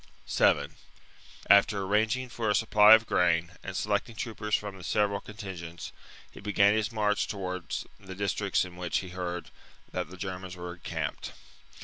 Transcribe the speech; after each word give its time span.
7. 0.25 0.77
After 1.47 1.83
arranging 1.83 2.29
for 2.29 2.49
a 2.49 2.55
supply 2.55 2.95
of 2.95 3.05
grain 3.05 3.51
and 3.61 3.77
selecting 3.77 4.15
troopers 4.15 4.55
from 4.55 4.75
the 4.75 4.83
several 4.83 5.19
contingents, 5.19 5.91
he 6.31 6.39
began 6.39 6.73
his 6.73 6.91
march 6.91 7.27
towards 7.27 7.85
the 7.99 8.15
districts 8.15 8.65
in 8.65 8.77
which 8.77 8.97
he 9.05 9.09
heard 9.09 9.51
that 9.91 10.09
the 10.09 10.17
Germans 10.17 10.55
were 10.55 10.73
encamped. 10.73 11.33